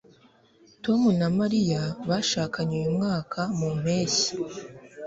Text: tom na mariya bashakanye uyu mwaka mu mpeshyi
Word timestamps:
tom 0.83 1.01
na 1.19 1.27
mariya 1.37 1.81
bashakanye 2.09 2.73
uyu 2.81 2.91
mwaka 2.97 3.39
mu 3.57 3.69
mpeshyi 3.79 4.31